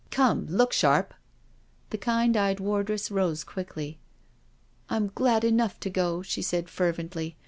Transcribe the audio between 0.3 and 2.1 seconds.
look sharp .'^ The